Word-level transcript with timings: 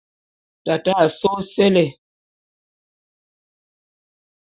Tate 0.65 0.91
a 1.03 1.05
só 1.19 1.31
ôséle. 1.39 1.85